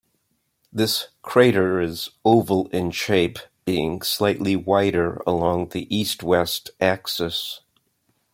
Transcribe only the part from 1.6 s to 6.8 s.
is oval in shape, being slightly wider along the east-west